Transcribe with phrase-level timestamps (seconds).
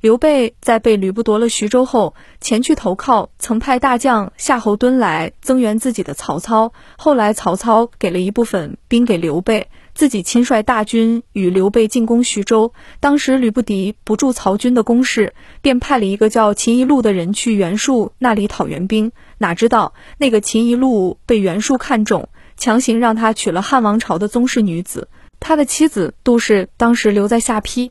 [0.00, 6.72] 刘备在被吕布夺了徐州后，前去投靠，曾派大将夏侯惇来增援自己的曹操。
[6.96, 12.72] 后来曹操给了一部分兵给刘备，自己亲率大军与刘备进攻徐州。
[12.98, 19.12] 当时吕布敌不住曹军的攻势，便派了一个叫秦宜禄的人去袁术那里讨援兵。
[19.36, 25.08] 哪知道那个秦宜禄被袁术看中，强行让他娶了汉王朝的宗室女子。
[25.40, 27.90] 他的妻子杜氏当时留在下邳。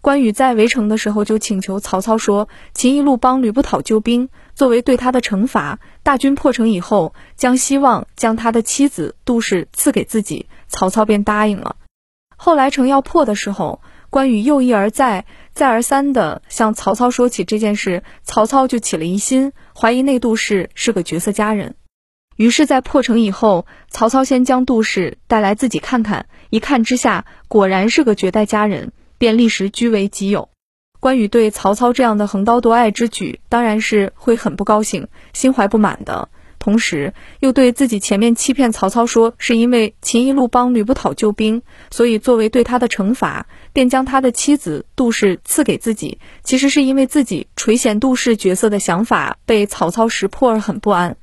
[0.00, 5.80] 关羽在围城的时候就请求曹操说：“秦一路帮吕布讨救兵，作为对他的惩罚。
[6.02, 11.76] 大军破城以后，将希望将他的妻子杜氏赐给自己。”曹操便答应了。
[12.36, 15.24] 后来城要破的时候，关羽又一而再、
[15.54, 21.74] 再而三地向曹操说起这件事，曹操就起了疑心，怀疑那杜氏是个绝色佳人。
[22.36, 28.92] 于是，在破城以后，曹操先将杜氏带来自己看看，一看之下，果然是个绝代佳人。
[29.18, 30.48] 便立时据为己有。
[31.00, 36.28] 关羽对曹操这样的横刀夺爱之举，当然是会很不高兴，心怀不满的。
[36.58, 46.18] 同时，又对自己前面欺骗曹操说是因为秦一路帮吕布讨救兵，所以作为对他的惩罚，便将他的妻子杜氏赐给自己。
[46.42, 51.16] 其实是因为自己垂涎杜氏角色的想法被曹操识破而很不安。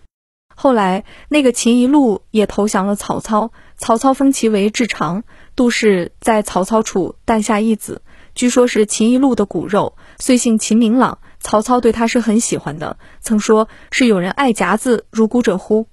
[0.55, 5.23] 后来，那个秦一路也投降了曹操，曹操封其为至长。
[5.55, 8.01] 杜氏在曹操处诞下一子，
[8.33, 11.19] 据说是秦一路的骨肉，遂姓秦明朗。
[11.39, 15.87] 曹操对他是很喜欢的，曾说是有人爱夹子如骨者乎？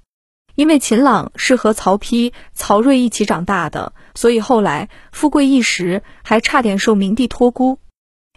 [0.55, 7.78] 因为秦朗是和曹丕、曹睿一起长大的，所以后来富贵一时，还差点受明帝托孤。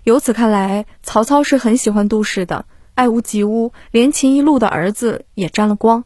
[0.03, 6.03] 由此看来，曹操是很喜欢杜氏的，爱屋及乌，连秦一路的儿子也沾了光。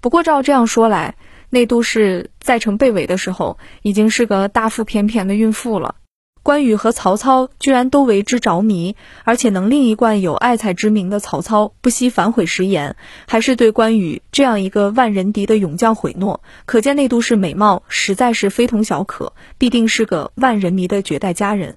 [0.00, 1.16] 不过照这样说来，
[1.50, 5.96] 那杜氏在城被围的时候，已经是个大腹便便的孕妇了。
[6.42, 12.96] 关羽和曹操居然都为之着迷，而且能令一贯有爱才之名的曹操不惜反悔食言，
[13.28, 21.76] 还是对关羽这样一个万人敌的勇将毁诺，可见那杜氏美貌实在是非同小可，必定是个万人迷的绝代佳人。